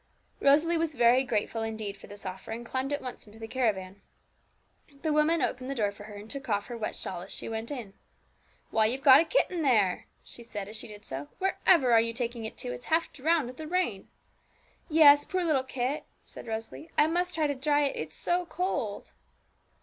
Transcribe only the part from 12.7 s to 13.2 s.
it's half